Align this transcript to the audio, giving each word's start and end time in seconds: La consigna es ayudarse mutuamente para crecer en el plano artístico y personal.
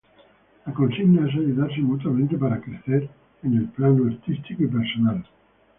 La 0.65 0.71
consigna 0.73 1.27
es 1.29 1.35
ayudarse 1.35 1.79
mutuamente 1.79 2.35
para 2.35 2.59
crecer 2.59 3.07
en 3.43 3.53
el 3.55 3.67
plano 3.69 4.07
artístico 4.11 4.63
y 4.63 4.67
personal. 4.67 5.23